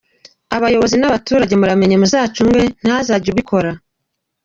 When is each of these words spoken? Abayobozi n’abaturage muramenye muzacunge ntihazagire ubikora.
Abayobozi 0.55 0.95
n’abaturage 0.97 1.53
muramenye 1.59 1.95
muzacunge 2.01 2.61
ntihazagire 2.81 3.31
ubikora. 3.33 3.71